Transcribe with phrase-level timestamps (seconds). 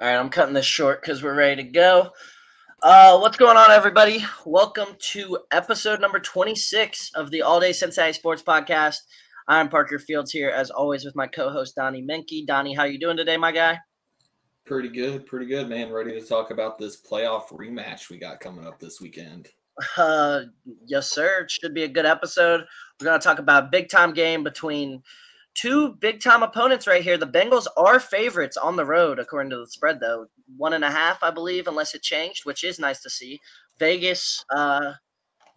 [0.00, 2.10] All right, I'm cutting this short because we're ready to go.
[2.84, 4.24] Uh, what's going on, everybody?
[4.46, 8.98] Welcome to episode number 26 of the All Day Cincinnati Sports Podcast.
[9.48, 12.46] I'm Parker Fields here, as always, with my co-host Donnie Menke.
[12.46, 13.76] Donnie, how you doing today, my guy?
[14.64, 15.90] Pretty good, pretty good, man.
[15.90, 19.48] Ready to talk about this playoff rematch we got coming up this weekend.
[19.96, 20.42] Uh,
[20.86, 21.40] yes, sir.
[21.42, 22.64] It should be a good episode.
[23.00, 25.02] We're going to talk about a big time game between
[25.58, 27.18] two big time opponents right here.
[27.18, 30.26] The Bengals are favorites on the road, according to the spread, though.
[30.56, 33.40] One and a half, I believe, unless it changed, which is nice to see.
[33.78, 34.92] Vegas, uh,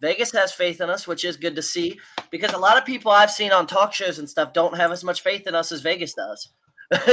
[0.00, 3.12] Vegas has faith in us, which is good to see because a lot of people
[3.12, 5.80] I've seen on talk shows and stuff don't have as much faith in us as
[5.80, 6.48] Vegas does.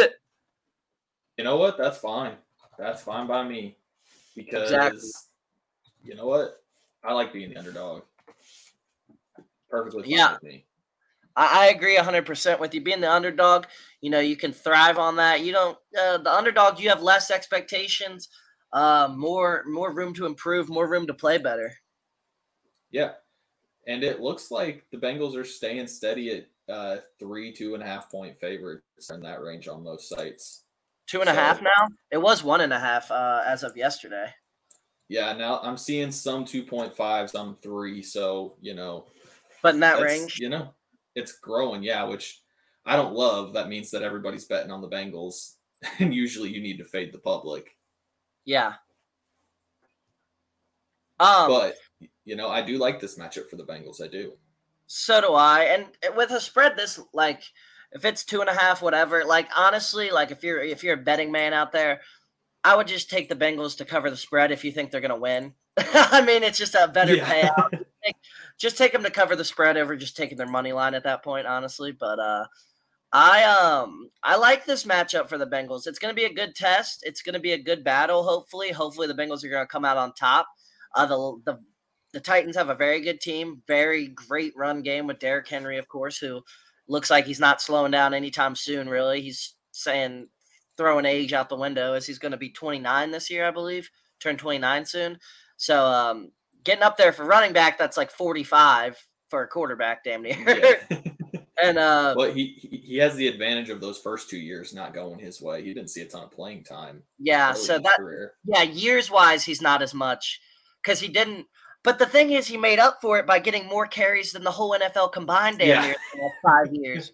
[1.38, 1.78] you know what?
[1.78, 2.34] That's fine.
[2.80, 3.78] That's fine by me
[4.36, 5.10] because exactly.
[6.04, 6.64] you know what?
[7.04, 8.02] I like being the underdog.
[9.70, 10.38] Perfectly fine yeah.
[11.40, 12.82] I, I agree 100% with you.
[12.82, 13.66] Being the underdog,
[14.02, 15.42] you know, you can thrive on that.
[15.42, 18.28] You don't, uh, the underdog, you have less expectations,
[18.74, 21.74] uh, more, more room to improve, more room to play better.
[22.92, 23.14] Yeah.
[23.88, 27.86] And it looks like the Bengals are staying steady at uh, three, two and a
[27.86, 30.66] half point favorites in that range on most sites.
[31.08, 31.88] Two and so, a half now?
[32.12, 34.28] It was one and a half uh, as of yesterday.
[35.08, 38.04] Yeah, now I'm seeing some 2.5, some three.
[38.04, 39.06] So, you know.
[39.64, 40.38] But in that range?
[40.38, 40.74] You know,
[41.16, 42.42] it's growing, yeah, which
[42.86, 43.54] I don't love.
[43.54, 45.56] That means that everybody's betting on the Bengals,
[46.00, 47.76] and usually you need to fade the public.
[48.46, 48.74] Yeah.
[51.20, 51.76] Um, but
[52.24, 54.02] you know, I do like this matchup for the Bengals.
[54.02, 54.34] I do.
[54.88, 55.64] So do I.
[55.64, 55.86] And
[56.16, 57.44] with a spread this like
[57.92, 60.98] if it's two and a half, whatever, like honestly, like if you're if you're a
[60.98, 62.02] betting man out there,
[62.64, 65.18] I would just take the Bengals to cover the spread if you think they're gonna
[65.18, 65.54] win.
[65.78, 67.50] I mean, it's just a better yeah.
[67.50, 67.84] payout.
[68.60, 71.24] just take them to cover the spread over just taking their money line at that
[71.24, 71.92] point, honestly.
[71.92, 72.46] But uh,
[73.12, 75.88] I um I like this matchup for the Bengals.
[75.88, 77.04] It's going to be a good test.
[77.04, 78.24] It's going to be a good battle.
[78.24, 80.48] Hopefully, hopefully the Bengals are going to come out on top.
[80.96, 81.60] Uh, the the
[82.12, 85.88] the Titans have a very good team, very great run game with Derrick Henry, of
[85.88, 86.42] course, who
[86.88, 88.90] looks like he's not slowing down anytime soon.
[88.90, 90.28] Really, he's saying
[90.76, 93.90] throwing age out the window as he's going to be 29 this year, I believe,
[94.20, 95.20] turn 29 soon.
[95.58, 96.32] So um,
[96.64, 98.98] getting up there for running back, that's like 45
[99.30, 100.38] for a quarterback, damn near.
[100.90, 100.98] Yeah.
[101.64, 105.20] and uh, well, he he has the advantage of those first two years not going
[105.20, 105.64] his way.
[105.64, 107.04] He didn't see a ton of playing time.
[107.20, 108.34] Yeah, so that career.
[108.46, 110.42] yeah, years wise, he's not as much
[110.84, 111.46] because he didn't.
[111.84, 114.52] But the thing is, he made up for it by getting more carries than the
[114.52, 115.82] whole NFL combined damn yeah.
[115.82, 117.14] near five years.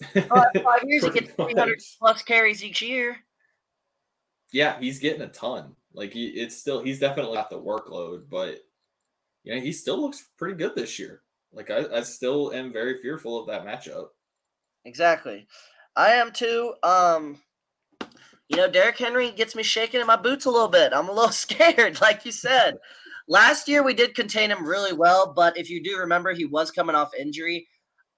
[0.12, 3.16] Five years, he gets 300 plus carries each year.
[4.52, 5.76] Yeah, he's getting a ton.
[5.94, 8.58] Like he, it's still he's definitely got the workload, but
[9.44, 11.22] yeah, he still looks pretty good this year.
[11.52, 14.08] Like I, I still am very fearful of that matchup.
[14.84, 15.46] Exactly,
[15.94, 16.74] I am too.
[16.82, 17.40] Um,
[18.48, 20.92] you know, Derrick Henry gets me shaking in my boots a little bit.
[20.92, 22.76] I'm a little scared, like you said.
[23.26, 26.70] Last year we did contain him really well, but if you do remember, he was
[26.70, 27.66] coming off injury.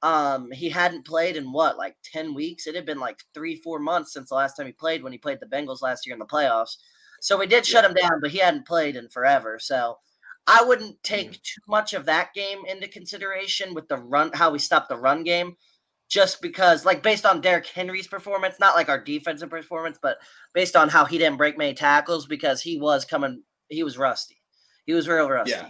[0.02, 2.66] Um, he hadn't played in what, like 10 weeks?
[2.66, 5.18] It had been like three, four months since the last time he played when he
[5.18, 6.76] played the Bengals last year in the playoffs.
[7.20, 9.58] So we did shut him down, but he hadn't played in forever.
[9.58, 9.98] So
[10.46, 11.42] I wouldn't take mm-hmm.
[11.42, 15.24] too much of that game into consideration with the run, how we stopped the run
[15.24, 15.56] game,
[16.08, 20.18] just because, like, based on Derrick Henry's performance, not like our defensive performance, but
[20.54, 24.40] based on how he didn't break many tackles because he was coming, he was rusty.
[24.84, 25.50] He was real rusty.
[25.50, 25.68] Yeah.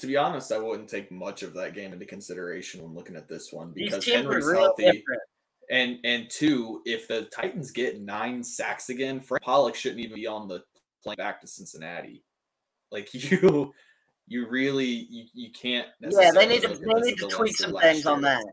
[0.00, 3.28] To be honest, I wouldn't take much of that game into consideration when looking at
[3.28, 4.84] this one because Henry's healthy.
[4.84, 5.22] Different.
[5.70, 10.26] And and two, if the Titans get nine sacks again, Frank Pollack shouldn't even be
[10.26, 10.62] on the
[11.02, 12.24] plane back to Cincinnati.
[12.92, 13.72] Like you,
[14.26, 15.88] you really you, you can't.
[16.00, 18.12] Yeah, they need to they need to tweak some things year.
[18.12, 18.44] on that.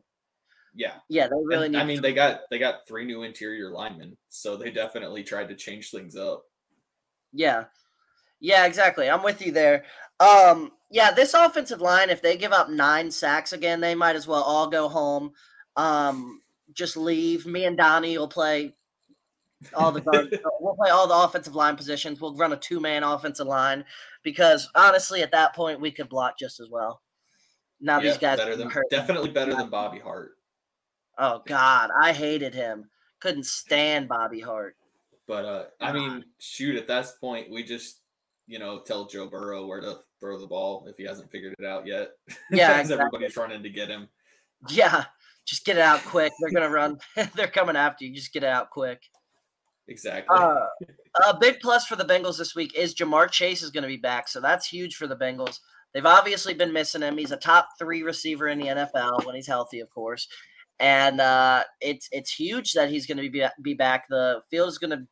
[0.76, 1.80] Yeah, yeah, they really and, need.
[1.80, 5.56] I mean, they got they got three new interior linemen, so they definitely tried to
[5.56, 6.44] change things up.
[7.32, 7.66] Yeah,
[8.40, 9.10] yeah, exactly.
[9.10, 9.86] I'm with you there.
[10.20, 14.28] Um, yeah, this offensive line, if they give up nine sacks again, they might as
[14.28, 15.32] well all go home.
[15.76, 16.42] Um,
[16.74, 17.46] just leave.
[17.46, 18.74] Me and Donnie will play
[19.74, 22.20] all the guard, we'll play all the offensive line positions.
[22.20, 23.86] We'll run a two man offensive line
[24.24, 27.02] because honestly, at that point, we could block just as well.
[27.80, 28.90] Now these guys better than hurt.
[28.90, 30.38] definitely better than Bobby Hart.
[31.18, 32.90] Oh God, I hated him.
[33.20, 34.76] Couldn't stand Bobby Hart.
[35.28, 38.02] But uh, I mean, shoot, at that point, we just
[38.48, 41.66] you know tell Joe Burrow where to throw the ball if he hasn't figured it
[41.66, 42.12] out yet.
[42.52, 43.06] Yeah, exactly.
[43.06, 44.08] everybody's running to get him.
[44.70, 45.06] Yeah,
[45.46, 46.32] just get it out quick.
[46.40, 46.98] They're gonna run.
[47.36, 48.14] They're coming after you.
[48.14, 49.02] Just get it out quick.
[49.88, 50.38] Exactly.
[50.38, 50.66] Uh,
[51.28, 53.98] a big plus for the Bengals this week is Ja'Marr Chase is going to be
[53.98, 55.60] back, so that's huge for the Bengals.
[55.94, 57.18] They've obviously been missing him.
[57.18, 60.28] He's a top three receiver in the NFL when he's healthy, of course,
[60.80, 64.06] and uh, it's it's huge that he's going to be be back.
[64.10, 65.06] The field is going to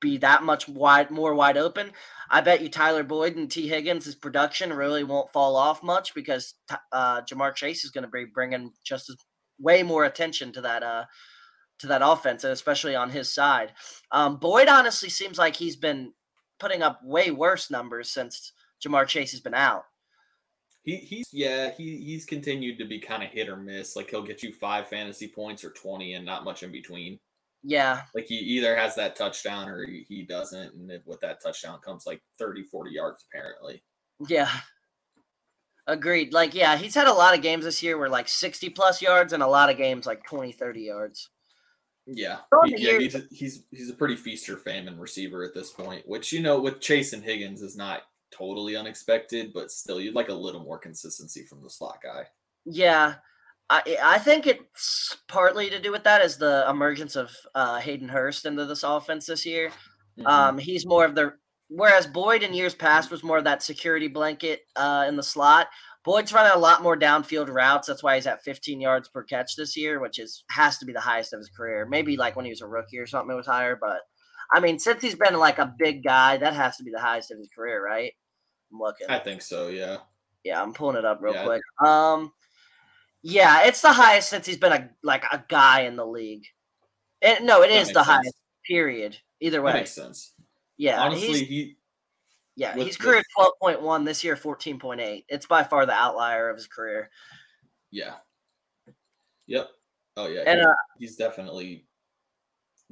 [0.00, 1.92] be that much wide more wide open.
[2.28, 6.54] I bet you Tyler Boyd and Tee Higgins' production really won't fall off much because
[6.92, 9.16] uh, Ja'Marr Chase is going to be bringing just as
[9.60, 11.04] way more attention to that uh
[11.80, 13.72] to that offense, and especially on his side.
[14.12, 16.12] Um, Boyd honestly seems like he's been
[16.58, 18.52] putting up way worse numbers since
[18.84, 19.84] Ja'Marr Chase has been out.
[20.82, 23.96] He he's yeah he he's continued to be kind of hit or miss.
[23.96, 27.18] Like he'll get you five fantasy points or twenty, and not much in between.
[27.62, 28.02] Yeah.
[28.14, 30.74] Like he either has that touchdown or he, he doesn't.
[30.74, 33.82] And if, with that touchdown comes like 30, 40 yards, apparently.
[34.28, 34.50] Yeah.
[35.90, 36.32] Agreed.
[36.32, 39.32] Like, yeah, he's had a lot of games this year where like 60 plus yards
[39.32, 41.30] and a lot of games like 20, 30 yards.
[42.06, 42.38] Yeah.
[42.66, 46.08] He, yeah he's, a, he's, he's a pretty feast or famine receiver at this point,
[46.08, 50.28] which, you know, with Chase and Higgins is not totally unexpected, but still, you'd like
[50.28, 52.24] a little more consistency from the slot guy.
[52.64, 53.14] Yeah.
[53.68, 58.08] I, I think it's partly to do with that is the emergence of uh, Hayden
[58.08, 59.70] Hurst into this offense this year.
[60.18, 60.26] Mm-hmm.
[60.26, 61.34] Um, he's more of the
[61.70, 65.68] whereas Boyd in years past was more of that security blanket uh, in the slot.
[66.04, 67.86] Boyd's running a lot more downfield routes.
[67.86, 70.92] That's why he's at 15 yards per catch this year, which is has to be
[70.92, 71.86] the highest of his career.
[71.86, 73.78] Maybe like when he was a rookie or something, it was higher.
[73.80, 74.00] But
[74.52, 77.30] I mean, since he's been like a big guy, that has to be the highest
[77.30, 78.12] of his career, right?
[78.72, 79.06] I'm looking.
[79.08, 79.68] I think so.
[79.68, 79.98] Yeah.
[80.42, 81.44] Yeah, I'm pulling it up real yeah.
[81.44, 81.62] quick.
[81.84, 82.32] Um,
[83.22, 86.44] yeah, it's the highest since he's been a like a guy in the league.
[87.20, 88.06] It, no, it that is the sense.
[88.06, 88.34] highest.
[88.66, 89.18] Period.
[89.40, 90.32] Either way, that makes sense.
[90.80, 91.76] Yeah, honestly, he.
[92.56, 95.26] Yeah, he's career twelve point one this year, fourteen point eight.
[95.28, 97.10] It's by far the outlier of his career.
[97.90, 98.14] Yeah.
[99.46, 99.68] Yep.
[100.16, 101.84] Oh yeah, and he, uh, he's definitely,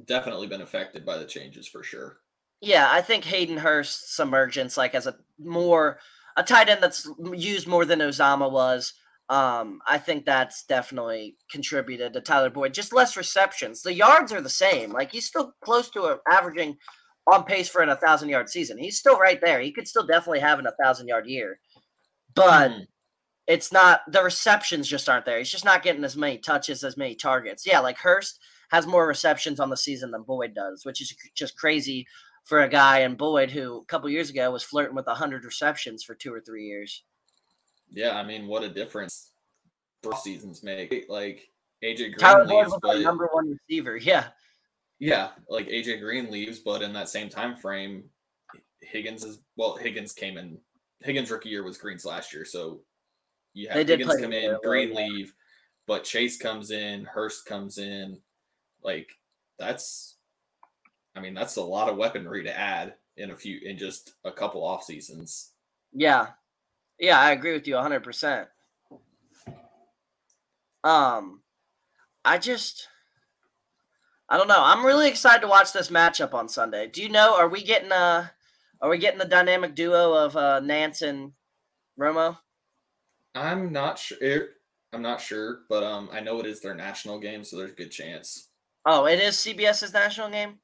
[0.05, 2.19] definitely been affected by the changes for sure.
[2.61, 5.99] Yeah, I think Hayden Hurst's emergence, like as a more
[6.37, 8.93] a tight end that's used more than Uzomah was,
[9.29, 12.75] um, I think that's definitely contributed to Tyler Boyd.
[12.75, 13.81] Just less receptions.
[13.81, 14.91] The yards are the same.
[14.91, 16.77] Like he's still close to a, averaging
[17.27, 18.77] on pace for an 1,000 yard season.
[18.77, 19.59] He's still right there.
[19.59, 21.59] He could still definitely have an 1,000 yard year.
[22.35, 22.85] But mm.
[23.47, 25.37] it's not, the receptions just aren't there.
[25.37, 27.65] He's just not getting as many touches, as many targets.
[27.65, 28.39] Yeah, like Hurst
[28.71, 32.07] has more receptions on the season than Boyd does, which is just crazy
[32.45, 36.03] for a guy in Boyd who a couple years ago was flirting with 100 receptions
[36.03, 37.03] for two or three years.
[37.91, 39.31] Yeah, I mean, what a difference
[40.21, 41.05] seasons make.
[41.09, 41.49] Like
[41.83, 43.97] AJ Green Tyler leaves, but number one receiver.
[43.97, 44.27] Yeah,
[44.99, 48.03] yeah, like AJ Green leaves, but in that same time frame,
[48.81, 49.75] Higgins is well.
[49.75, 50.57] Higgins came in.
[51.01, 52.81] Higgins rookie year was Green's last year, so
[53.53, 55.33] you have Higgins come in, Green well, leave,
[55.87, 58.19] but Chase comes in, Hurst comes in.
[58.83, 59.09] Like
[59.57, 60.17] that's,
[61.15, 64.31] I mean, that's a lot of weaponry to add in a few in just a
[64.31, 65.51] couple off seasons.
[65.93, 66.27] Yeah,
[66.99, 68.47] yeah, I agree with you 100%.
[70.83, 71.41] Um
[72.23, 72.87] I just
[74.29, 74.61] I don't know.
[74.63, 76.87] I'm really excited to watch this matchup on Sunday.
[76.87, 78.31] Do you know are we getting a?
[78.81, 81.31] are we getting the dynamic duo of uh Nance and
[81.99, 82.37] Romo?
[83.35, 84.17] I'm not sure
[84.93, 87.75] I'm not sure, but um I know it is their national game, so there's a
[87.75, 88.49] good chance.
[88.85, 90.59] Oh, it is CBS's national game?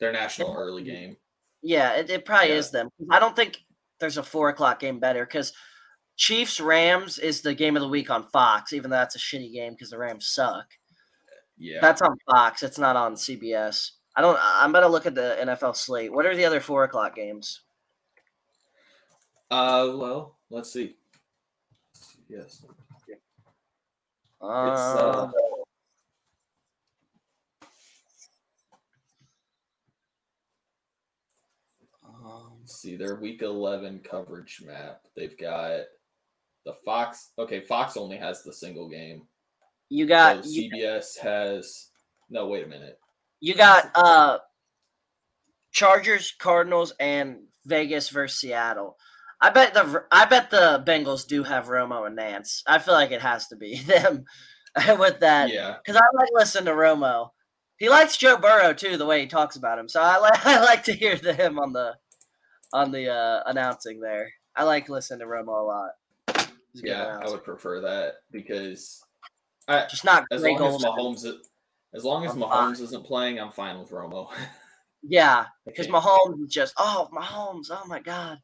[0.00, 1.16] Their national early game.
[1.62, 2.56] Yeah, it, it probably yeah.
[2.56, 2.88] is them.
[3.10, 3.58] I don't think
[4.00, 5.52] there's a four o'clock game better because
[6.16, 9.52] Chiefs Rams is the game of the week on Fox, even though that's a shitty
[9.52, 10.66] game because the Rams suck.
[11.60, 12.62] Yeah, that's on Fox.
[12.62, 13.90] It's not on CBS.
[14.16, 14.38] I don't.
[14.40, 16.10] I'm gonna look at the NFL slate.
[16.12, 17.60] What are the other four o'clock games?
[19.50, 20.96] Uh, well, let's see.
[22.28, 22.64] Yes.
[24.42, 25.30] Uh, it's uh,
[32.24, 35.02] um, see their week 11 coverage map.
[35.14, 35.80] They've got
[36.64, 37.32] the Fox.
[37.38, 39.22] Okay, Fox only has the single game.
[39.90, 41.88] You got so CBS you, has.
[42.30, 42.98] No, wait a minute.
[43.40, 44.38] You got uh
[45.72, 48.96] Chargers, Cardinals, and Vegas versus Seattle.
[49.40, 52.62] I bet the I bet the Bengals do have Romo and Nance.
[52.66, 54.24] I feel like it has to be them
[54.98, 55.52] with that.
[55.52, 55.76] Yeah.
[55.84, 57.30] Because I like listen to Romo.
[57.76, 59.88] He likes Joe Burrow too, the way he talks about him.
[59.88, 61.96] So I like I like to hear him on the
[62.72, 64.30] on the uh, announcing there.
[64.54, 65.90] I like listening to Romo a lot
[66.74, 69.02] yeah, I would prefer that because
[69.70, 71.32] I, just not as long as Mahomes,
[71.94, 72.84] as long as Mahomes fine.
[72.84, 74.28] isn't playing, I'm fine with Romo.
[75.02, 75.94] yeah, because okay.
[75.94, 78.38] Mahomes is just oh Mahomes, oh my god,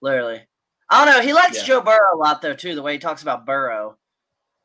[0.00, 0.42] literally.
[0.88, 1.22] I don't know.
[1.22, 1.64] He likes yeah.
[1.64, 2.74] Joe Burrow a lot though too.
[2.74, 3.96] The way he talks about Burrow.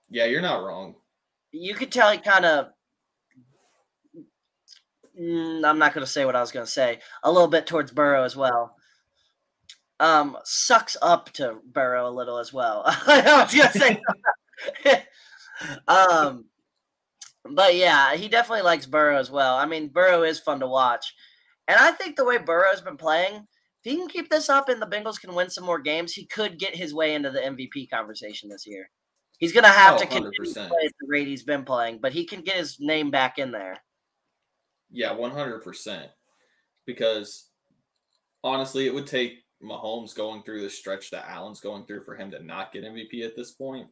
[0.10, 0.96] Yeah, you're not wrong.
[1.51, 2.68] You could tell he kind of.
[5.20, 7.00] Mm, I'm not going to say what I was going to say.
[7.24, 8.75] A little bit towards Burrow as well
[10.00, 12.84] um, sucks up to Burrow a little as well.
[12.86, 14.01] I was gonna say,
[15.87, 16.45] um,
[17.49, 19.55] but yeah, he definitely likes Burrow as well.
[19.55, 21.13] I mean, Burrow is fun to watch,
[21.67, 24.81] And I think the way Burrow's been playing, if he can keep this up and
[24.81, 27.89] the Bengals can win some more games, he could get his way into the MVP
[27.89, 28.89] conversation this year.
[29.37, 31.99] He's going to have oh, to continue to play at the rate he's been playing,
[32.01, 33.77] but he can get his name back in there.
[34.91, 36.07] Yeah, 100%.
[36.85, 37.49] Because
[38.43, 42.31] honestly, it would take Mahomes going through the stretch that Allen's going through for him
[42.31, 43.87] to not get MVP at this point.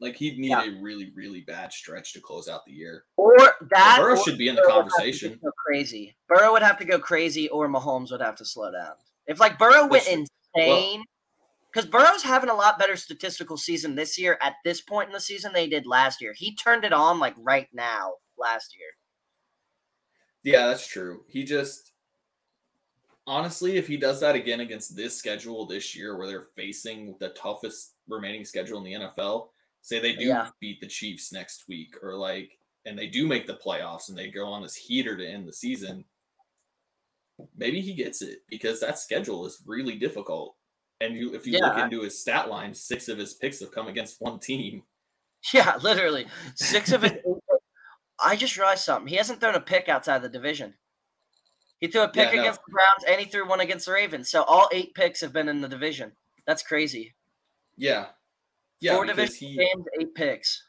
[0.00, 0.64] Like he'd need yeah.
[0.64, 3.04] a really, really bad stretch to close out the year.
[3.16, 3.36] Or
[3.70, 5.40] that Burrow or should be in the conversation.
[5.66, 6.16] crazy.
[6.28, 8.94] Burrow would have to go crazy, or Mahomes would have to slow down.
[9.26, 11.04] If like Burrow went insane,
[11.72, 15.12] because well, Burrow's having a lot better statistical season this year at this point in
[15.12, 16.34] the season than he did last year.
[16.36, 18.88] He turned it on like right now last year.
[20.42, 21.22] Yeah, that's true.
[21.28, 21.92] He just
[23.26, 27.30] honestly, if he does that again against this schedule this year, where they're facing the
[27.30, 29.48] toughest remaining schedule in the NFL,
[29.84, 30.48] say they do yeah.
[30.60, 34.30] beat the Chiefs next week, or like, and they do make the playoffs and they
[34.30, 36.06] go on this heater to end the season,
[37.54, 40.56] maybe he gets it because that schedule is really difficult.
[41.02, 41.66] And you, if you yeah.
[41.66, 44.82] look into his stat line, six of his picks have come against one team.
[45.52, 47.22] Yeah, literally six of it.
[48.18, 49.08] I just realized something.
[49.08, 50.72] He hasn't thrown a pick outside the division.
[51.80, 52.64] He threw a pick yeah, against no.
[52.66, 54.30] the Browns and he threw one against the Ravens.
[54.30, 56.12] So all eight picks have been in the division.
[56.46, 57.14] That's crazy.
[57.76, 58.06] Yeah.
[58.84, 58.96] Yeah.
[58.96, 59.56] Four division he...
[59.56, 60.62] games, eight picks.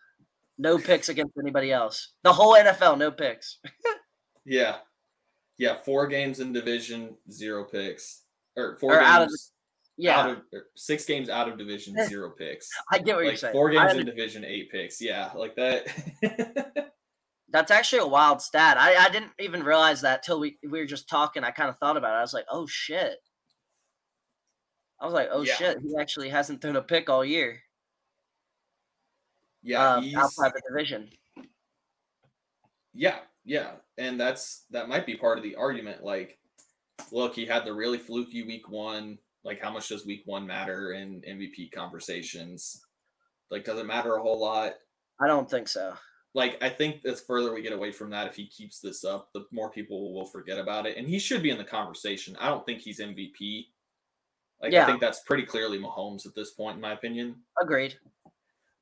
[0.58, 2.14] No picks against anybody else.
[2.24, 3.60] The whole NFL, no picks.
[4.46, 4.78] yeah.
[5.58, 5.82] Yeah.
[5.84, 8.22] Four games in division, zero picks.
[8.56, 9.10] Or four or games.
[9.10, 9.32] Out of,
[9.98, 10.20] yeah.
[10.20, 10.38] Out of,
[10.78, 12.06] six games out of division, eh.
[12.06, 12.70] zero picks.
[12.90, 13.54] I get what like you're saying.
[13.54, 15.02] Four games in division, eight picks.
[15.02, 15.32] Yeah.
[15.36, 16.94] Like that.
[17.50, 18.78] That's actually a wild stat.
[18.78, 21.44] I, I didn't even realize that till we, we were just talking.
[21.44, 22.20] I kind of thought about it.
[22.20, 23.18] I was like, oh shit.
[25.02, 25.56] I was like, oh yeah.
[25.56, 27.62] shit, he actually hasn't thrown a pick all year.
[29.66, 31.10] Yeah, um, outside the division.
[32.94, 36.04] Yeah, yeah, and that's that might be part of the argument.
[36.04, 36.38] Like,
[37.12, 39.18] look, he had the really fluky week one.
[39.44, 42.82] Like, how much does week one matter in MVP conversations?
[43.52, 44.74] Like, does it matter a whole lot?
[45.20, 45.96] I don't think so
[46.36, 49.30] like I think as further we get away from that, if he keeps this up,
[49.34, 50.98] the more people will forget about it.
[50.98, 52.36] And he should be in the conversation.
[52.40, 53.68] I don't think he's MVP.
[54.62, 54.84] Like yeah.
[54.84, 57.38] I think that's pretty clearly Mahomes at this point, in my opinion.
[57.60, 57.96] Agreed.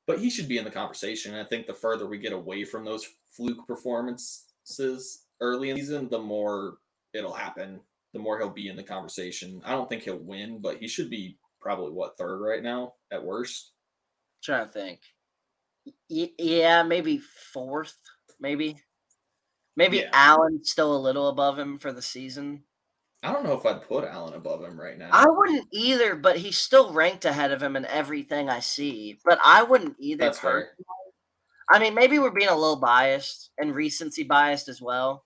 [0.05, 1.33] But he should be in the conversation.
[1.33, 6.09] I think the further we get away from those fluke performances early in the season,
[6.09, 6.77] the more
[7.13, 7.79] it'll happen.
[8.13, 9.61] The more he'll be in the conversation.
[9.65, 13.23] I don't think he'll win, but he should be probably what third right now at
[13.23, 13.71] worst.
[14.37, 14.99] I'm trying to think
[16.09, 17.97] yeah, maybe fourth,
[18.39, 18.77] maybe.
[19.75, 20.09] Maybe yeah.
[20.13, 22.63] Allen's still a little above him for the season.
[23.23, 25.09] I don't know if I'd put Allen above him right now.
[25.11, 29.17] I wouldn't either, but he's still ranked ahead of him in everything I see.
[29.23, 30.25] But I wouldn't either.
[30.25, 30.71] That's fair.
[31.71, 35.23] I mean, maybe we're being a little biased and recency biased as well.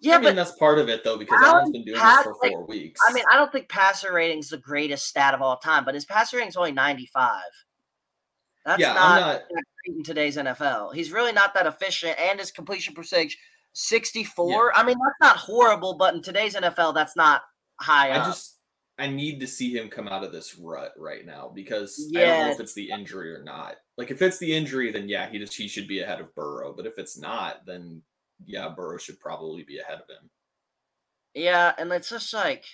[0.00, 2.22] Yeah, I mean, but that's part of it though, because Allen Allen's been doing this
[2.22, 3.00] for four like, weeks.
[3.08, 6.06] I mean, I don't think passer rating's the greatest stat of all time, but his
[6.06, 7.42] passer rating's only ninety five.
[8.64, 9.42] That's yeah, not, not
[9.86, 10.94] in today's NFL.
[10.94, 13.38] He's really not that efficient, and his completion percentage
[13.72, 14.72] 64.
[14.74, 14.80] Yeah.
[14.80, 17.42] I mean, that's not horrible, but in today's NFL, that's not
[17.80, 18.10] high.
[18.10, 18.26] I up.
[18.26, 18.58] just
[18.98, 22.20] I need to see him come out of this rut right now because yeah.
[22.20, 23.76] I don't know if it's the injury or not.
[23.96, 26.74] Like if it's the injury, then yeah, he just he should be ahead of Burrow.
[26.76, 28.02] But if it's not, then
[28.44, 30.30] yeah, Burrow should probably be ahead of him.
[31.34, 32.64] Yeah, and it's just like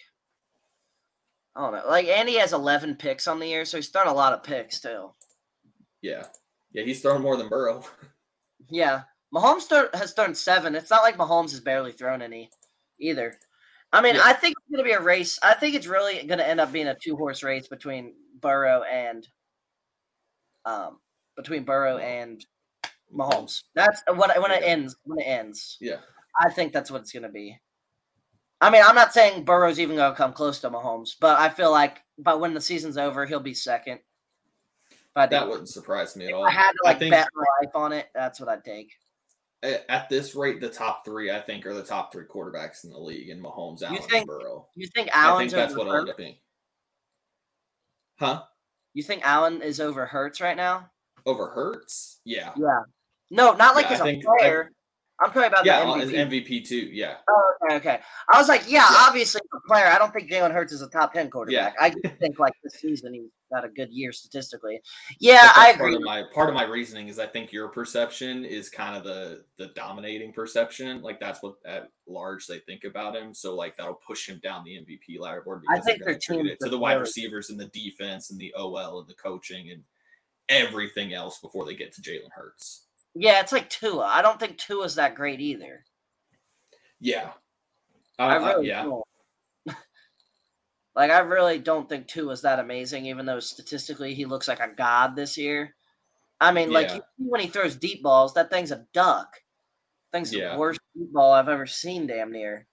[1.57, 1.89] I don't know.
[1.89, 4.81] Like Andy has 11 picks on the year, so he's thrown a lot of picks
[4.81, 5.11] too.
[6.03, 6.25] Yeah.
[6.73, 7.83] Yeah, he's thrown more than Burrow.
[8.71, 9.03] yeah.
[9.35, 10.75] Mahomes th- has thrown seven.
[10.75, 12.51] It's not like Mahomes has barely thrown any
[12.99, 13.37] either.
[13.93, 14.23] I mean, yeah.
[14.25, 15.39] I think it's going to be a race.
[15.43, 18.83] I think it's really going to end up being a two horse race between Burrow
[18.83, 19.27] and
[20.65, 20.99] um
[21.37, 22.45] between Burrow and
[23.15, 23.63] Mahomes.
[23.75, 24.97] That's what I when it ends.
[25.05, 25.79] When it ends.
[25.81, 25.99] Yeah.
[26.39, 27.59] I think that's what it's going to be.
[28.61, 31.51] I mean, I'm not saying Burrow's even going to come close to Mahomes, but I
[31.51, 34.01] feel like by when the season's over, he'll be second.
[35.15, 36.47] But that wouldn't surprise me at all.
[36.47, 38.09] I had to like think, bet my life on it.
[38.15, 38.93] That's what I'd take.
[39.63, 42.99] At this rate, the top three I think are the top three quarterbacks in the
[42.99, 44.69] league, and Mahomes, Allen, think, and Burrow.
[44.77, 46.37] You think Allen's I think that's what it'll being.
[48.19, 48.43] Huh?
[48.95, 50.91] You think Allen is over Hurts right now?
[51.25, 52.21] Over Hurts?
[52.25, 52.53] Yeah.
[52.57, 52.81] Yeah.
[53.31, 54.73] No, not like yeah, as I a player.
[55.19, 56.47] I'm talking about yeah, the MVP.
[56.47, 56.91] MVP too.
[56.93, 57.15] Yeah.
[57.29, 58.01] Oh, okay, okay.
[58.29, 59.07] I was like, yeah, yeah.
[59.09, 59.87] obviously a player.
[59.87, 61.75] I don't think Jalen Hurts is a top ten quarterback.
[61.81, 61.91] Yeah.
[62.05, 64.81] I think like this season he's got a good year statistically.
[65.19, 65.93] Yeah, I agree.
[65.93, 69.05] Part of my part of my reasoning is I think your perception is kind of
[69.05, 71.01] the the dominating perception.
[71.01, 73.33] Like that's what at large they think about him.
[73.33, 76.61] So like that'll push him down the MVP leaderboard because I think they're, they're it
[76.61, 79.83] to the wide receivers and the defense and the OL and the coaching and
[80.49, 82.86] everything else before they get to Jalen Hurts.
[83.19, 84.05] Yeah, it's like Tua.
[84.05, 85.85] I don't think Tua's that great either.
[87.01, 87.31] Yeah.
[88.19, 88.83] Uh, I really yeah.
[88.83, 89.05] Don't.
[90.95, 94.61] like I really don't think Tua is that amazing, even though statistically he looks like
[94.61, 95.75] a god this year.
[96.41, 96.79] I mean, yeah.
[96.79, 99.29] like when he throws deep balls, that thing's a duck.
[100.13, 100.53] Thing's yeah.
[100.53, 102.67] the worst deep ball I've ever seen, damn near.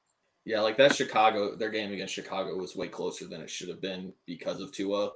[0.45, 3.81] Yeah, like that Chicago, their game against Chicago was way closer than it should have
[3.81, 5.11] been because of Tua.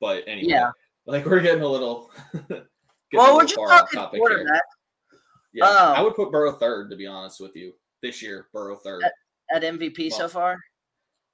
[0.00, 0.70] But anyway, yeah.
[1.06, 2.10] like we're getting a little.
[3.16, 4.62] well, we're just talking quarterback.
[5.52, 8.48] Yeah, um, I would put Burrow third to be honest with you this year.
[8.52, 10.58] Burrow third at, at MVP well, so far.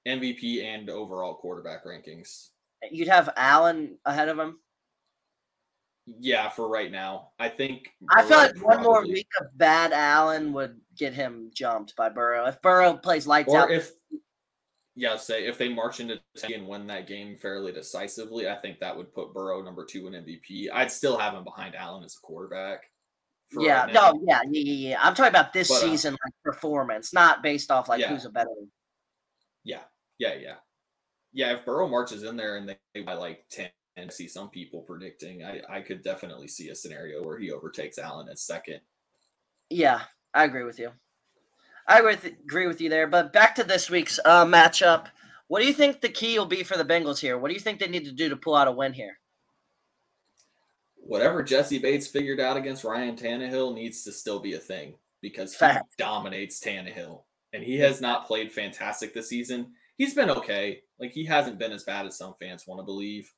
[0.06, 2.48] MVP and overall quarterback rankings.
[2.90, 4.58] You'd have Allen ahead of him.
[6.06, 7.88] Yeah, for right now, I think.
[8.10, 12.46] I feel like one more week of bad Allen would get him jumped by Burrow.
[12.46, 13.92] If Burrow plays lights or out, if
[14.94, 18.96] yeah, say if they march into and win that game fairly decisively, I think that
[18.96, 20.68] would put Burrow number two in MVP.
[20.72, 22.84] I'd still have him behind Allen as a quarterback.
[23.58, 24.98] Yeah, right no, yeah, yeah, yeah, yeah.
[25.02, 28.08] I'm talking about this but, uh, season like performance, not based off like yeah.
[28.08, 28.50] who's a better.
[29.64, 29.82] Yeah,
[30.18, 30.54] yeah, yeah,
[31.32, 31.52] yeah.
[31.54, 35.44] If Burrow marches in there and they by like ten and see some people predicting,
[35.44, 38.80] I, I could definitely see a scenario where he overtakes Allen at second.
[39.68, 40.00] Yeah,
[40.32, 40.90] I agree with you.
[41.86, 43.06] I would agree with you there.
[43.06, 45.06] But back to this week's uh, matchup.
[45.48, 47.36] What do you think the key will be for the Bengals here?
[47.36, 49.18] What do you think they need to do to pull out a win here?
[50.96, 55.52] Whatever Jessie Bates figured out against Ryan Tannehill needs to still be a thing because
[55.52, 55.98] he Fact.
[55.98, 57.22] dominates Tannehill.
[57.52, 59.72] And he has not played fantastic this season.
[59.98, 60.80] He's been okay.
[60.98, 63.30] Like he hasn't been as bad as some fans want to believe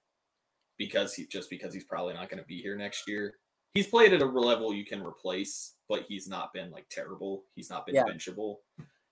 [0.78, 3.34] because he just because he's probably not going to be here next year.
[3.74, 7.44] He's played at a level you can replace, but he's not been like terrible.
[7.56, 8.04] He's not been yeah.
[8.04, 8.58] benchable.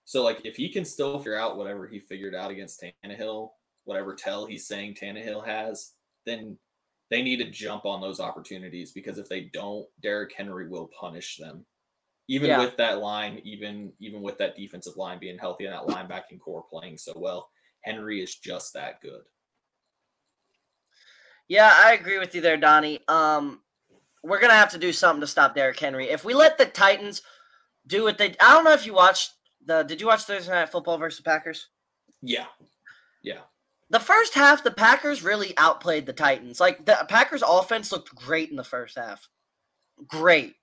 [0.05, 3.51] So like if he can still figure out whatever he figured out against Tannehill,
[3.85, 5.93] whatever tell he's saying Tannehill has,
[6.27, 6.57] then
[7.11, 11.37] they need to jump on those opportunities because if they don't, Derrick Henry will punish
[11.37, 11.67] them.
[12.29, 12.61] Even yeah.
[12.61, 16.65] with that line, even even with that defensive line being healthy and that linebacking core
[16.71, 17.51] playing so well,
[17.83, 19.23] Henry is just that good.
[21.49, 23.01] Yeah, I agree with you there, Donnie.
[23.09, 23.61] Um,
[24.23, 26.09] we're gonna have to do something to stop Derrick Henry.
[26.09, 27.23] If we let the Titans
[27.87, 29.33] do what they, I don't know if you watched
[29.65, 29.83] the.
[29.83, 31.69] Did you watch Thursday Night Football versus the Packers?
[32.23, 32.47] Yeah,
[33.23, 33.41] yeah.
[33.91, 36.61] The first half, the Packers really outplayed the Titans.
[36.61, 39.29] Like the Packers' offense looked great in the first half.
[40.07, 40.55] Great.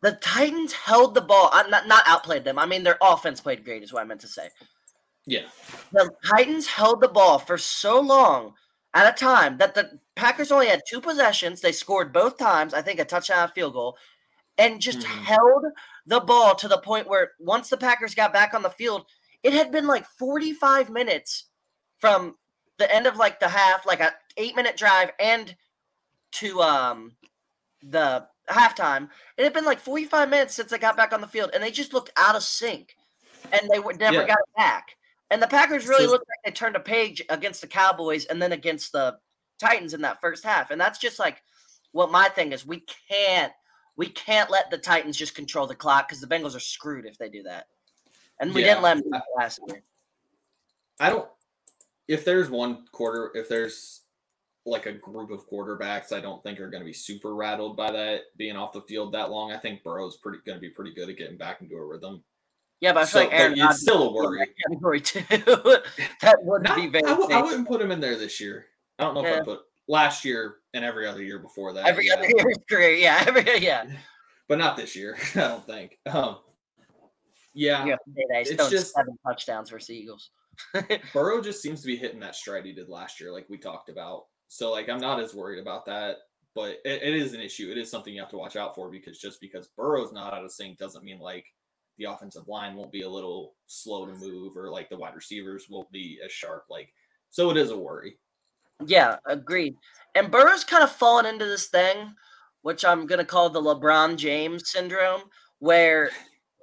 [0.00, 1.50] The Titans held the ball.
[1.52, 2.58] I'm not not outplayed them.
[2.58, 4.48] I mean, their offense played great, is what I meant to say.
[5.26, 5.46] Yeah.
[5.92, 8.54] The Titans held the ball for so long
[8.94, 11.60] at a time that the Packers only had two possessions.
[11.60, 13.96] They scored both times, I think a touchdown, a field goal,
[14.58, 15.24] and just mm-hmm.
[15.24, 15.64] held
[16.06, 19.06] the ball to the point where once the Packers got back on the field,
[19.42, 21.44] it had been like 45 minutes
[21.98, 22.36] from
[22.78, 25.56] the end of like the half, like a eight minute drive, and
[26.32, 27.12] to um
[27.82, 29.08] the halftime.
[29.36, 31.70] It had been like 45 minutes since they got back on the field, and they
[31.70, 32.96] just looked out of sync,
[33.52, 34.26] and they would never yeah.
[34.26, 34.96] got it back.
[35.32, 38.52] And the Packers really looked like they turned a page against the Cowboys and then
[38.52, 39.16] against the
[39.58, 40.70] Titans in that first half.
[40.70, 41.42] And that's just like
[41.92, 42.66] what my thing is.
[42.66, 43.50] We can't
[43.96, 47.16] we can't let the Titans just control the clock because the Bengals are screwed if
[47.16, 47.68] they do that.
[48.40, 48.68] And we yeah.
[48.68, 49.82] didn't let them do that last year.
[51.00, 51.28] I don't
[52.08, 54.02] if there's one quarter if there's
[54.66, 57.90] like a group of quarterbacks I don't think are going to be super rattled by
[57.90, 59.50] that being off the field that long.
[59.50, 62.22] I think Burrow's pretty going to be pretty good at getting back into a rhythm.
[62.82, 64.44] Yeah, but I feel so, like Aaron it's still a worry.
[64.66, 65.22] Category too.
[65.30, 67.04] that wouldn't Not, be very.
[67.04, 68.66] I w- I wouldn't put him in there this year.
[68.98, 69.36] I don't know yeah.
[69.36, 71.86] if I put last year and every other year before that.
[71.86, 72.14] Every yeah.
[72.14, 73.84] other year career, yeah, every yeah.
[74.48, 75.16] But not this year.
[75.36, 75.96] I don't think.
[76.10, 76.38] Um,
[77.54, 77.96] yeah, yeah
[78.30, 80.30] it's just seven touchdowns for Eagles.
[81.12, 83.88] Burrow just seems to be hitting that stride he did last year, like we talked
[83.88, 84.24] about.
[84.48, 86.16] So like I'm not as worried about that,
[86.56, 87.70] but it, it is an issue.
[87.70, 90.44] It is something you have to watch out for because just because Burrow's not out
[90.44, 91.46] of sync doesn't mean like
[91.98, 95.66] the offensive line won't be a little slow to move or like the wide receivers
[95.68, 96.64] won't be as sharp.
[96.70, 96.92] Like,
[97.30, 98.18] so it is a worry.
[98.86, 99.76] Yeah, agreed.
[100.14, 102.14] And Burrow's kind of fallen into this thing,
[102.62, 105.22] which I'm going to call the LeBron James syndrome,
[105.58, 106.10] where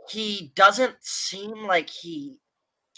[0.10, 2.38] he doesn't seem like he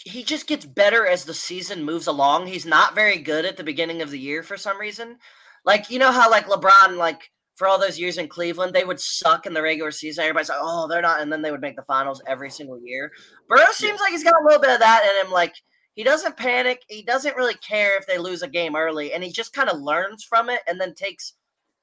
[0.04, 2.46] he just gets better as the season moves along.
[2.46, 5.18] He's not very good at the beginning of the year for some reason.
[5.64, 7.30] Like you know how like LeBron like
[7.62, 10.24] for all those years in Cleveland, they would suck in the regular season.
[10.24, 11.20] Everybody's like, oh, they're not.
[11.20, 13.12] And then they would make the finals every single year.
[13.48, 15.32] Burrow seems like he's got a little bit of that in him.
[15.32, 15.54] Like,
[15.94, 16.82] he doesn't panic.
[16.88, 19.12] He doesn't really care if they lose a game early.
[19.12, 21.34] And he just kind of learns from it and then takes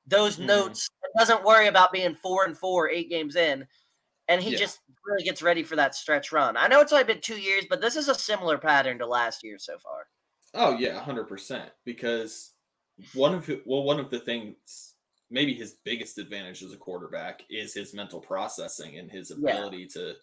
[0.06, 0.48] those mm-hmm.
[0.48, 3.66] notes and doesn't worry about being four and four, eight games in.
[4.28, 4.58] And he yeah.
[4.58, 6.58] just really gets ready for that stretch run.
[6.58, 9.46] I know it's only been two years, but this is a similar pattern to last
[9.46, 10.08] year so far.
[10.54, 11.62] Oh, yeah, 100%.
[11.86, 12.52] Because
[13.14, 14.89] one of, well, one of the things
[15.30, 20.02] maybe his biggest advantage as a quarterback is his mental processing and his ability yeah.
[20.02, 20.14] to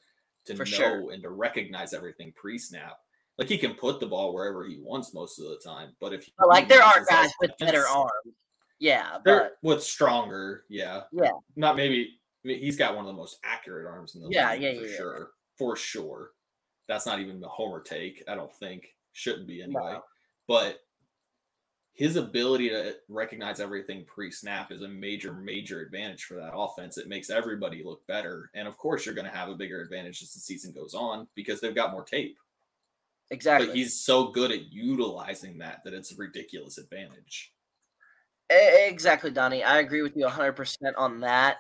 [0.47, 1.13] to know sure.
[1.13, 2.97] and to recognize everything pre-snap.
[3.37, 6.29] Like he can put the ball wherever he wants most of the time, but if
[6.39, 8.11] But like there are guys with better arms.
[8.79, 11.31] Yeah, but with stronger, yeah, Yeah.
[11.57, 14.53] Not maybe I mean, he's got one of the most accurate arms in the Yeah,
[14.53, 14.97] league yeah, for yeah, yeah.
[14.97, 16.31] sure, for sure.
[16.87, 18.23] That's not even the homer take.
[18.29, 19.95] I don't think shouldn't be anyway.
[19.95, 20.03] No.
[20.47, 20.79] But
[21.97, 26.99] his ability to recognize everything pre-snap is a major, major advantage for that offense.
[26.99, 30.23] It makes everybody look better, and of course, you're going to have a bigger advantage
[30.23, 32.37] as the season goes on because they've got more tape.
[33.31, 33.69] exactly.
[33.69, 37.55] But he's so good at utilizing that that it's a ridiculous advantage.
[38.51, 39.65] Exactly, Donnie.
[39.65, 41.57] I agree with you 100% on that.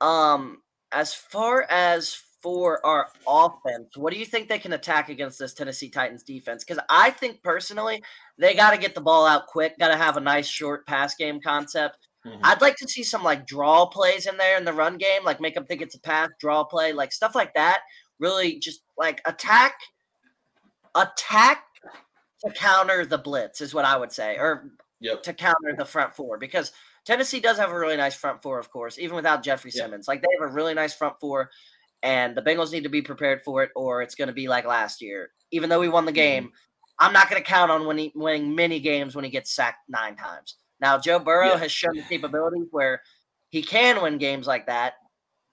[0.00, 5.36] Um, as far as for our offense, what do you think they can attack against
[5.36, 6.62] this Tennessee Titans defense?
[6.62, 8.04] Because I think personally,
[8.38, 11.16] they got to get the ball out quick, got to have a nice short pass
[11.16, 12.06] game concept.
[12.24, 12.38] Mhm.
[12.44, 15.40] I'd like to see some like draw plays in there in the run game, like
[15.40, 17.80] make them think it's a pass, draw play, like stuff like that.
[18.20, 19.74] Really just like attack,
[20.94, 21.64] attack
[22.44, 25.24] to counter the blitz is what I would say, or Yep.
[25.24, 26.70] to counter the front four because
[27.04, 29.82] Tennessee does have a really nice front four, of course, even without Jeffery Yeah.
[29.82, 30.06] Simmons.
[30.06, 31.50] Like they have a really nice front four,
[32.02, 34.66] and the Bengals need to be prepared for it, or it's going to be like
[34.66, 35.30] last year.
[35.50, 36.16] Even though we won the mm-hmm.
[36.16, 36.52] game,
[36.98, 40.16] I'm not going to count on winning, winning many games when he gets sacked nine
[40.16, 40.56] times.
[40.80, 41.58] Now, Joe Burrow Yeah.
[41.58, 43.02] has shown the capabilities where
[43.50, 44.94] he can win games like that,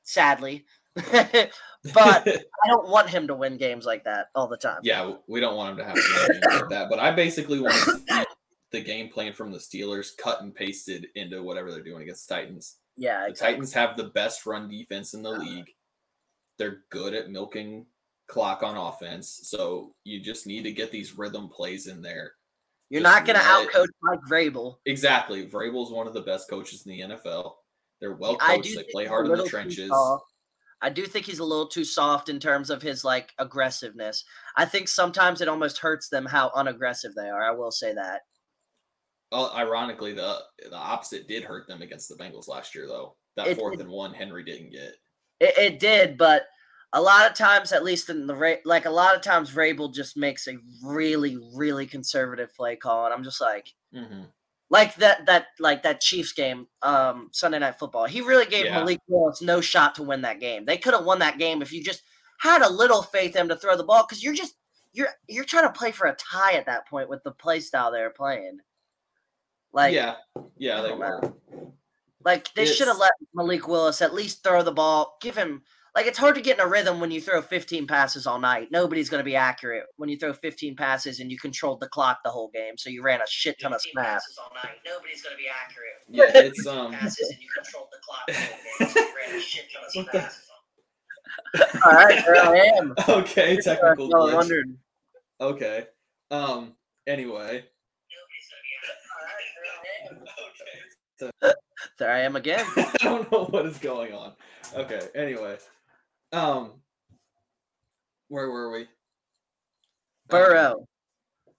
[0.04, 0.66] sadly.
[0.96, 1.58] but
[1.96, 4.80] I don't want him to win games like that all the time.
[4.84, 6.90] Yeah, we don't want him to have to like that.
[6.90, 8.24] But I basically want to see
[8.72, 12.36] the game plan from the Steelers cut and pasted into whatever they're doing against the
[12.36, 12.78] Titans.
[12.98, 13.34] Yeah, The.
[13.34, 15.70] Titans have the best run defense in the uh, league.
[16.58, 17.86] They're good at milking
[18.28, 19.42] clock on offense.
[19.44, 22.34] So you just need to get these rhythm plays in there.
[22.89, 24.76] You're just not going to outcoach Mike Vrabel.
[24.86, 25.48] Exactly.
[25.48, 27.54] Vrabel's one of the best coaches in the NFL.
[28.00, 28.76] They're well coached.
[28.76, 29.92] They play hard in the trenches.
[30.82, 34.26] I do think he's a little too soft in terms of his like aggressiveness.
[34.58, 37.42] I think sometimes it almost hurts them how unaggressive they are.
[37.42, 38.22] I will say that.
[39.32, 43.16] Well, ironically, the the opposite did hurt them against the Bengals last year, though.
[43.38, 44.94] That It- fourth it- and one, Henry didn't get.
[45.39, 46.43] It, it did, but
[46.93, 50.15] a lot of times, at least in the like a lot of times, Vrabel just
[50.15, 54.24] makes a really, really conservative play call, and I'm just like, hmm
[54.74, 58.06] like that that like that Chiefs game, um, Sunday Night Football.
[58.06, 58.80] He really gave Yeah.
[58.80, 60.65] Malik Willis no shot to win that game.
[60.65, 62.02] They could have won that game if you just
[62.39, 64.56] had a little faith in him to throw the ball because you're just
[64.91, 67.91] you're you're trying to play for a tie at that point with the play style
[67.91, 68.58] they're playing.
[69.74, 70.15] Like yeah,
[70.58, 71.22] yeah, they were.
[72.26, 72.32] Know.
[72.32, 75.64] like they should have let Malik Willis at least throw the ball, give him
[75.96, 78.70] like it's hard to get in a rhythm when you throw 15 passes all night.
[78.72, 82.20] Nobody's going to be accurate when you throw 15 passes and you controlled the clock
[82.24, 84.36] the whole game, so you ran a shit ton of snaps.
[84.42, 84.78] all night.
[84.86, 85.94] Nobody's going to be accurate.
[86.10, 86.94] Yeah, it's um.
[86.94, 88.48] passes and you controlled the clock the whole
[88.80, 90.50] game, so you ran a shit ton of What the- passes.
[91.86, 92.94] All right, there I am.
[93.10, 94.76] Okay, technical Y'all glitch.
[95.42, 95.88] Okay.
[96.32, 96.74] Um.
[97.06, 97.66] Anyway.
[101.20, 101.54] There I am
[102.36, 102.65] again.
[102.78, 104.34] I don't know what is going on.
[104.76, 105.02] Okay.
[105.15, 105.58] Anyway.
[106.32, 106.72] Um.
[108.30, 108.82] Where were we?
[108.82, 108.88] Um,
[110.30, 110.88] Burrow.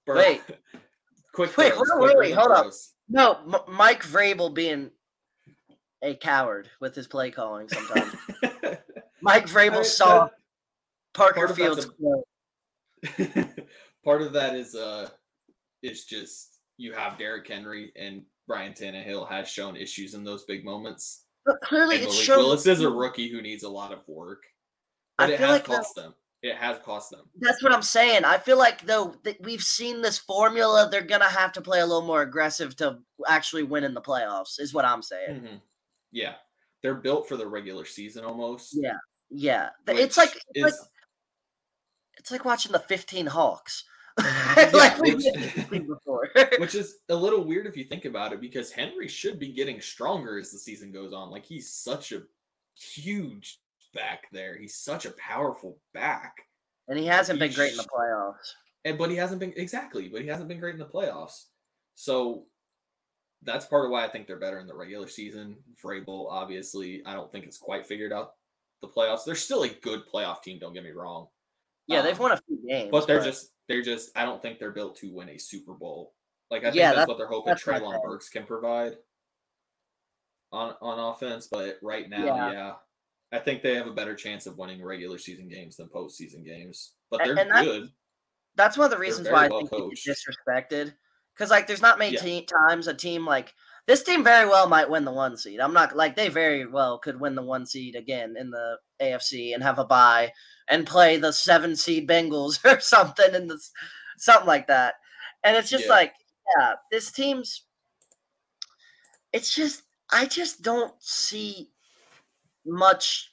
[0.07, 0.43] Wait.
[1.33, 1.57] quick.
[1.57, 2.73] Wait, throws, wait, quick wait, rhythm hold up.
[3.09, 4.91] No, M- Mike Vrabel being
[6.03, 8.15] a coward with his play calling sometimes.
[9.23, 10.29] Mike Vrabel I- saw
[11.13, 11.87] Parker part Fields.
[11.87, 13.47] a-
[14.05, 15.09] Part of that is uh,
[15.83, 20.65] it's just you have Derrick Henry and Ryan Tannehill has shown issues in those big
[20.65, 21.25] moments.
[21.47, 22.39] But clearly, And it's Malik shown.
[22.39, 24.45] Willis is a rookie who needs a lot of work,
[25.19, 26.15] I but it feel has like cost them.
[26.43, 27.23] It has cost them.
[27.39, 28.25] That's what I'm saying.
[28.25, 31.87] I feel like though that we've seen this formula, they're gonna have to play a
[31.87, 34.61] little more aggressive to actually win in the playoffs.
[34.61, 35.41] Is what I'm saying.
[35.41, 35.61] Mhm.
[36.13, 36.35] Yeah,
[36.83, 38.75] they're built for the regular season almost.
[38.75, 38.99] Yeah,
[39.31, 39.71] yeah.
[39.87, 40.75] It's like it's like
[42.19, 43.85] it's like watching the 15 Hawks.
[44.19, 44.31] Mm-hmm.
[44.57, 46.29] Yeah, like we've which- before.
[46.59, 49.81] which is a little weird if you think about it because Henry should be getting
[49.81, 51.31] stronger as the season goes on.
[51.31, 52.23] Like he's such a
[52.77, 53.59] huge
[53.95, 54.57] back there.
[54.57, 56.35] He's such a powerful back.
[56.89, 58.53] and he hasn't been he great in the playoffs.
[58.85, 61.47] And but he hasn't been exactly, but he hasn't been great in the playoffs.
[61.97, 62.45] So
[63.43, 65.57] that's part of why I think they're better in the regular season.
[65.83, 68.35] Vrabel, obviously, I don't think it's quite figured out
[68.81, 69.25] the playoffs.
[69.25, 71.27] They're still a good playoff team, don't get me wrong.
[71.87, 74.59] Yeah, they've Um, won a few games, But they're just they're just I don't think
[74.59, 76.15] they're built to win a Super Bowl.
[76.51, 78.03] Like I think Yeah, that's, that's- what they're hoping that's Treylon.
[78.03, 78.97] Burks can provide
[80.53, 81.47] on on offense.
[81.49, 82.53] But right now, Yeah.
[82.53, 82.75] yeah.
[83.33, 86.93] I think they have a better chance of winning regular season games than postseason games.
[87.11, 87.89] But they're and that- good.
[88.55, 90.07] that's one of the reasons why I think he coached.
[90.07, 90.95] gets disrespected.
[91.35, 92.21] Because like, there's not many Yeah.
[92.21, 93.53] te- times a team like
[93.87, 95.61] this team very well might win the one seed.
[95.61, 99.55] I'm not like they very well could win the one seed again in the AFC
[99.55, 100.33] and have a bye
[100.69, 103.71] and play the seven seed Bengals or something in this
[104.17, 104.95] something like that.
[105.43, 105.91] And it's just yeah.
[105.91, 106.15] like,
[106.57, 107.65] yeah, this team's
[109.33, 111.71] it's just I just don't see
[112.65, 113.33] much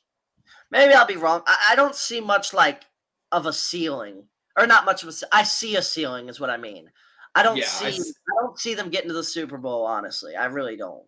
[0.69, 1.43] maybe I'll be wrong.
[1.47, 2.83] I, I don't see much like
[3.31, 4.23] of a ceiling.
[4.57, 6.89] Or not much of a I see a ceiling is what I mean.
[7.35, 10.35] I don't yeah, see I, I don't see them getting to the Super Bowl, honestly.
[10.35, 11.03] I really don't.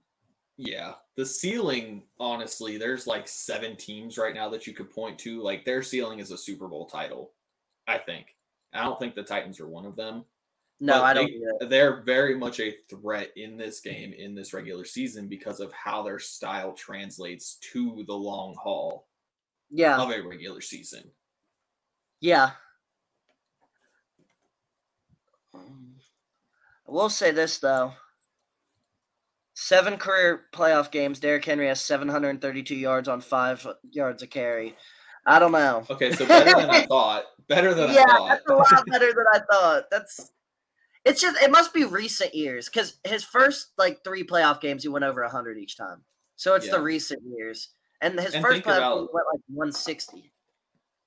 [0.57, 0.93] Yeah.
[1.15, 5.41] The ceiling, honestly, there's like seven teams right now that you could point to.
[5.41, 7.31] Like their ceiling is a Super Bowl title,
[7.87, 8.35] I think.
[8.73, 10.25] I don't think the Titans are one of them.
[10.79, 11.31] No, I don't.
[11.59, 15.71] They, they're very much a threat in this game, in this regular season, because of
[15.71, 19.07] how their style translates to the long haul
[19.69, 19.97] yeah.
[19.97, 21.03] of a regular season.
[22.19, 22.51] Yeah.
[26.87, 27.93] I will say this though.
[29.55, 31.19] Seven career playoff games.
[31.19, 34.75] Derrick Henry has 732 yards on five yards a carry.
[35.25, 35.85] I don't know.
[35.89, 37.25] Okay, so better than I thought.
[37.47, 38.27] Better than yeah, I thought.
[38.29, 39.83] that's a lot better than I thought.
[39.91, 40.31] That's
[41.05, 44.89] it's just it must be recent years because his first like three playoff games he
[44.89, 46.03] went over 100 each time.
[46.35, 46.73] So it's yeah.
[46.73, 47.69] the recent years,
[48.01, 50.31] and his and first playoff about, game went like 160.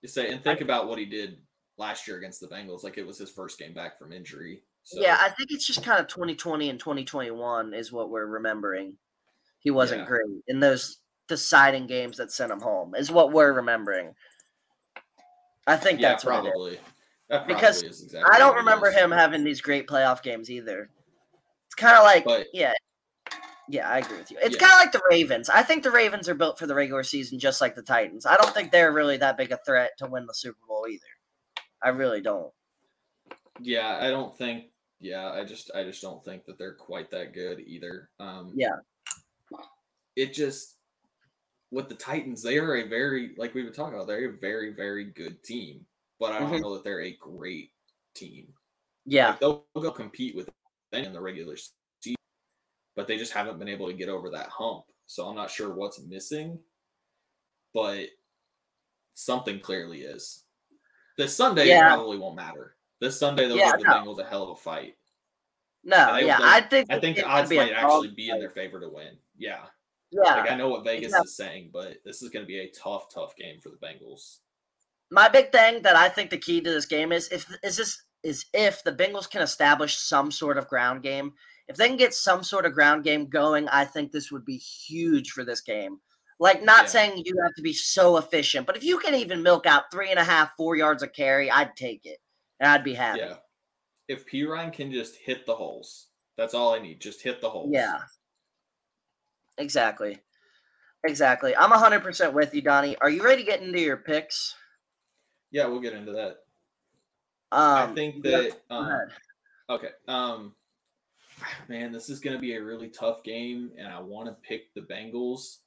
[0.02, 1.38] You say, and think I, about what he did
[1.78, 2.84] last year against the Bengals.
[2.84, 4.62] Like it was his first game back from injury.
[4.86, 5.00] So.
[5.00, 8.94] Yeah, I think it's just kind of 2020 and 2021 is what we're remembering.
[9.58, 10.06] He wasn't yeah.
[10.06, 12.94] great in those deciding games that sent him home.
[12.94, 14.14] Is what we're remembering.
[15.66, 16.78] I think yeah, that's probably.
[17.28, 20.88] That because exactly I don't remember him having these great playoff games either.
[21.66, 22.72] It's kind of like, but, yeah,
[23.68, 24.38] yeah, I agree with you.
[24.40, 24.68] It's yeah.
[24.68, 25.50] kind of like the Ravens.
[25.50, 28.24] I think the Ravens are built for the regular season, just like the Titans.
[28.24, 31.02] I don't think they're really that big a threat to win the Super Bowl either.
[31.82, 32.52] I really don't.
[33.60, 34.66] Yeah, I don't think
[35.00, 38.10] yeah, I just I just don't think that they're quite that good either.
[38.18, 38.76] Um, yeah,
[40.14, 40.76] it just
[41.70, 44.06] with the Titans, they are a very like we've been talking about.
[44.06, 45.84] They're a very very good team,
[46.18, 46.62] but I don't mm-hmm.
[46.62, 47.70] know that they're a great
[48.14, 48.48] team.
[49.04, 50.46] Yeah, like they'll, they'll compete with
[50.92, 52.16] them in the regular season,
[52.94, 54.84] but they just haven't been able to get over that hump.
[55.06, 56.58] So I'm not sure what's missing,
[57.72, 58.06] but
[59.14, 60.42] something clearly is.
[61.16, 61.94] This Sunday yeah.
[61.94, 62.75] probably won't matter.
[63.00, 63.94] This Sunday, they'll yeah, give the no.
[63.94, 64.94] Bengals a hell of a fight.
[65.84, 68.80] No, I, yeah, I think I think the odds might actually be in their favor
[68.80, 69.16] to win.
[69.36, 69.60] Yeah,
[70.10, 70.36] yeah.
[70.36, 71.20] Like I know what Vegas yeah.
[71.22, 74.38] is saying, but this is going to be a tough, tough game for the Bengals.
[75.10, 78.02] My big thing that I think the key to this game is if is this
[78.24, 81.34] is if the Bengals can establish some sort of ground game.
[81.68, 84.56] If they can get some sort of ground game going, I think this would be
[84.56, 85.98] huge for this game.
[86.38, 86.88] Like, not yeah.
[86.88, 90.10] saying you have to be so efficient, but if you can even milk out three
[90.10, 92.18] and a half, four yards of carry, I'd take it
[92.60, 93.20] and I'd be happy.
[93.20, 93.34] Yeah.
[94.08, 97.00] If Perine can just hit the holes, that's all I need.
[97.00, 97.70] Just hit the holes.
[97.72, 97.98] Yeah.
[99.58, 100.18] Exactly.
[101.04, 101.56] Exactly.
[101.56, 102.96] I'm 100% with you, Donnie.
[103.00, 104.54] Are you ready to get into your picks?
[105.50, 106.38] Yeah, we'll get into that.
[107.52, 108.60] Um, I think that.
[108.70, 108.92] Um,
[109.70, 109.90] okay.
[110.08, 110.52] Um,
[111.68, 114.74] man, this is going to be a really tough game, and I want to pick
[114.74, 115.58] the Bengals.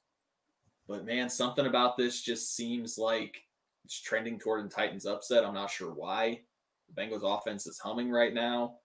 [0.86, 3.42] But man, something about this just seems like
[3.84, 5.44] it's trending toward a Titans upset.
[5.44, 6.40] I'm not sure why.
[6.94, 8.76] The Bengals offense is humming right now.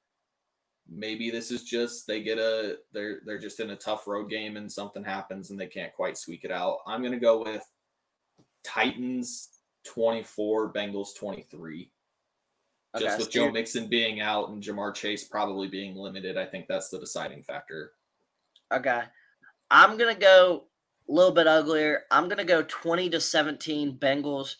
[0.87, 4.55] Maybe this is just they get a they're they're just in a tough road game
[4.55, 6.79] and something happens and they can't quite squeak it out.
[6.85, 7.63] I'm gonna go with
[8.63, 9.49] Titans
[9.85, 11.91] 24, Bengals 23.
[12.95, 16.67] Okay, just with Joe Mixon being out and Ja'Marr Chase probably being limited, I think
[16.67, 17.91] that's the deciding factor.
[18.71, 19.01] Okay.
[19.71, 20.65] I'm gonna go
[21.09, 22.03] a little bit uglier.
[22.11, 24.55] I'm gonna go 20 to 17 Bengals.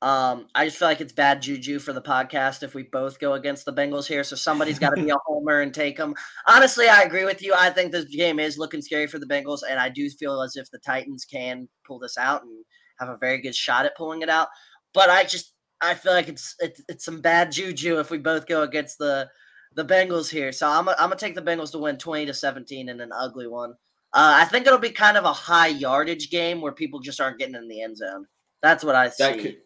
[0.00, 3.32] Um, I just feel like it's bad juju for the podcast if we both go
[3.32, 4.22] against the Bengals here.
[4.22, 6.14] So somebody's got to be a homer and take them.
[6.46, 7.52] Honestly, I agree with you.
[7.56, 10.54] I think this game is looking scary for the Bengals, and I do feel as
[10.56, 12.64] if the Titans can pull this out and
[13.00, 14.48] have a very good shot at pulling it out.
[14.94, 18.46] But I just I feel like it's it's, it's some bad juju if we both
[18.46, 19.28] go against the
[19.74, 20.52] the Bengals here.
[20.52, 23.10] So I'm a, I'm gonna take the Bengals to win 20 to 17 in an
[23.12, 23.72] ugly one.
[24.12, 27.38] Uh, I think it'll be kind of a high yardage game where people just aren't
[27.38, 28.26] getting in the end zone.
[28.62, 29.22] That's what I see.
[29.22, 29.56] That could,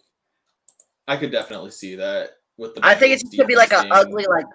[1.08, 2.84] I could definitely see that with the.
[2.84, 4.46] I think it's gonna be like an ugly like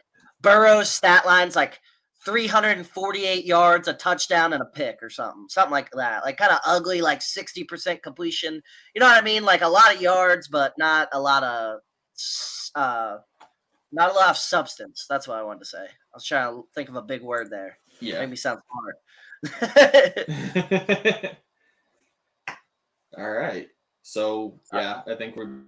[0.42, 1.80] Burrow's stat lines like
[2.28, 6.26] 348 yards, a touchdown, and a pick or something, something like that.
[6.26, 8.62] Like kind of ugly, like 60% completion.
[8.94, 9.46] You know what I mean?
[9.46, 11.80] Like a lot of yards, but not a lot of,
[12.76, 13.20] uh,
[13.94, 15.06] not a lot of substance.
[15.10, 15.86] That's what I wanted to say.
[15.86, 17.78] I was trying to think of a big word there.
[18.02, 18.98] Yeah, made me sound smart.
[23.18, 23.70] All right.
[24.02, 25.62] So yeah, I think we're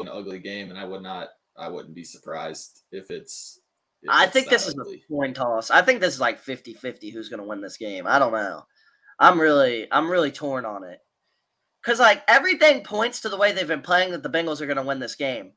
[0.00, 3.60] an ugly game, and I would not, I wouldn't be surprised if it's
[4.08, 4.96] I think this ugly.
[4.96, 5.70] is a coin toss.
[5.70, 8.06] I think this is like 50-50 who's going to win this game.
[8.06, 8.66] I don't know.
[9.18, 11.00] I'm really I'm really torn on it.
[11.84, 14.76] Cuz like everything points to the way they've been playing that the Bengals are going
[14.76, 15.52] to win this game.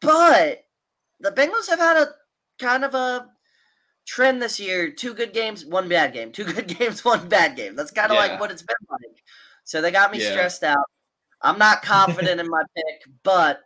[0.00, 0.64] But
[1.20, 2.14] the Bengals have had a
[2.58, 3.30] kind of a
[4.06, 6.32] trend this year: two good games, one bad game.
[6.32, 7.76] Two good games, one bad game.
[7.76, 8.32] That's kind of yeah.
[8.32, 9.22] like what it's been like.
[9.64, 10.32] So they got me yeah.
[10.32, 10.86] stressed out.
[11.42, 13.60] I'm not confident in my pick, but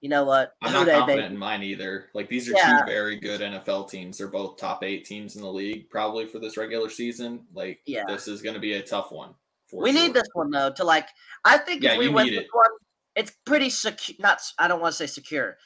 [0.00, 0.52] you know what?
[0.62, 2.06] I'm Who not confident in mine either.
[2.14, 2.80] Like these are yeah.
[2.80, 4.18] two very good NFL teams.
[4.18, 7.46] They're both top eight teams in the league, probably for this regular season.
[7.52, 8.04] Like, yeah.
[8.06, 9.34] this is going to be a tough one.
[9.72, 10.02] we sure.
[10.02, 11.08] need this one though to like.
[11.44, 12.70] I think yeah, if we win this one,
[13.16, 14.16] it's pretty secure.
[14.20, 15.56] Not, I don't want to say secure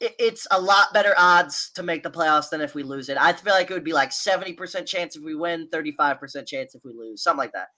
[0.00, 3.18] it's a lot better odds to make the playoffs than if we lose it.
[3.20, 6.82] I feel like it would be like 70% chance if we win, 35% chance if
[6.84, 7.68] we lose, something like that.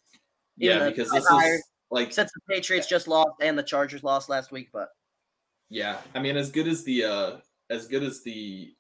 [0.59, 4.29] Even yeah, because this is like since the Patriots just lost and the Chargers lost
[4.29, 4.89] last week, but
[5.69, 7.37] yeah, I mean as good as the uh
[7.71, 8.75] as good as the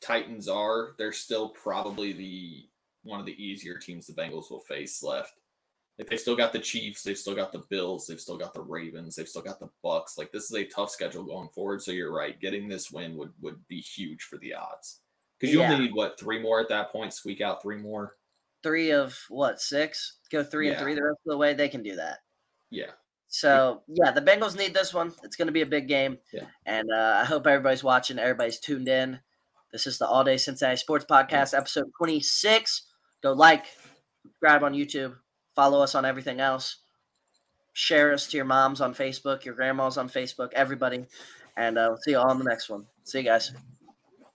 [0.00, 2.64] Titans are, they're still probably the
[3.02, 5.34] one of the easier teams the Bengals will face left.
[5.98, 8.60] Like they still got the Chiefs, they've still got the Bills, they've still got the
[8.60, 10.18] Ravens, they've still got the Bucks.
[10.18, 11.82] Like this is a tough schedule going forward.
[11.82, 15.00] So you're right, getting this win would would be huge for the odds
[15.38, 15.72] because you yeah.
[15.72, 18.14] only need what three more at that point, squeak out three more.
[18.62, 20.18] Three of what six?
[20.30, 20.74] Go three yeah.
[20.74, 21.54] and three the rest of the way.
[21.54, 22.18] They can do that.
[22.70, 22.90] Yeah.
[23.28, 25.12] So yeah, the Bengals need this one.
[25.22, 26.18] It's going to be a big game.
[26.32, 26.44] Yeah.
[26.64, 28.18] And uh, I hope everybody's watching.
[28.18, 29.20] Everybody's tuned in.
[29.72, 32.86] This is the All Day Cincinnati Sports Podcast, episode twenty six.
[33.22, 33.66] Go like,
[34.22, 35.16] subscribe on YouTube
[35.56, 36.76] Follow us on everything else.
[37.72, 41.06] Share us to your moms on Facebook, your grandmas on Facebook, everybody.
[41.56, 42.86] And uh, we'll see you all on the next one.
[43.04, 43.52] See you guys.